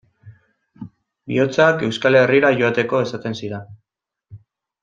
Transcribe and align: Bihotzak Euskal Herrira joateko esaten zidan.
Bihotzak 1.33 1.85
Euskal 1.89 2.19
Herrira 2.23 2.51
joateko 2.63 3.05
esaten 3.09 3.41
zidan. 3.45 3.71